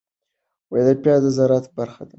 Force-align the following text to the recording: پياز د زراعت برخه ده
پياز 1.03 1.21
د 1.23 1.27
زراعت 1.37 1.65
برخه 1.77 2.03
ده 2.07 2.09